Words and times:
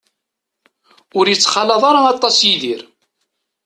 Ur 1.17 1.25
ittxalaḍ 1.27 1.81
ara 1.89 2.01
aṭas 2.13 2.37
Yidir. 2.47 2.81